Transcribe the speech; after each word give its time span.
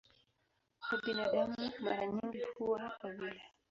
Kwa 0.81 0.97
binadamu 1.05 1.71
mara 1.79 2.05
nyingi 2.07 2.41
huwa 2.57 2.91
wawili. 3.03 3.41